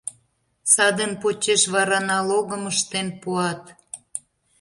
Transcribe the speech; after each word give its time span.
Садын 0.73 1.11
почеш 1.21 1.61
вара 1.73 1.99
налогым 2.11 2.63
ыштен 2.71 3.07
пуат. 3.21 3.61